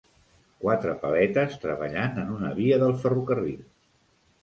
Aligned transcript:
Quatre 0.63 0.93
paletes 1.03 1.59
treballant 1.67 2.19
en 2.25 2.35
una 2.39 2.53
via 2.63 2.83
del 2.87 2.99
ferrocarril. 3.07 3.65